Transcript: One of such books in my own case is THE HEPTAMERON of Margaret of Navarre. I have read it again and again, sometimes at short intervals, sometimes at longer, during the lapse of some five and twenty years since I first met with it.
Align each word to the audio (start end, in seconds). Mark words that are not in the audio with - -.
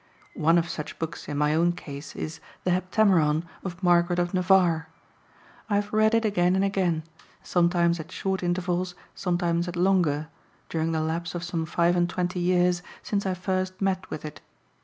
One 0.41 0.57
of 0.57 0.67
such 0.67 0.97
books 0.97 1.27
in 1.27 1.37
my 1.37 1.53
own 1.53 1.73
case 1.73 2.15
is 2.15 2.39
THE 2.63 2.71
HEPTAMERON 2.71 3.45
of 3.63 3.83
Margaret 3.83 4.17
of 4.17 4.33
Navarre. 4.33 4.87
I 5.69 5.75
have 5.75 5.93
read 5.93 6.15
it 6.15 6.25
again 6.25 6.55
and 6.55 6.65
again, 6.65 7.03
sometimes 7.43 7.99
at 7.99 8.11
short 8.11 8.41
intervals, 8.41 8.95
sometimes 9.13 9.67
at 9.67 9.75
longer, 9.75 10.29
during 10.69 10.91
the 10.91 11.01
lapse 11.01 11.35
of 11.35 11.43
some 11.43 11.67
five 11.67 11.95
and 11.95 12.09
twenty 12.09 12.39
years 12.39 12.81
since 13.03 13.27
I 13.27 13.35
first 13.35 13.79
met 13.79 14.09
with 14.09 14.25
it. 14.25 14.41